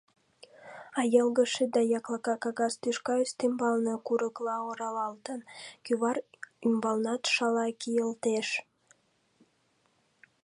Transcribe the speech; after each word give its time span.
А 0.99 1.01
йылгыжше 1.13 1.65
да 1.73 1.81
яклака 1.97 2.35
кагаз 2.43 2.73
тӱшка 2.81 3.13
ӱстембалне 3.23 3.95
курыкла 4.05 4.55
оралалтын, 4.69 5.39
кӱвар 5.85 6.17
ӱмбалнат 6.67 7.23
шала 7.33 7.67
кийылтеш. 7.81 8.47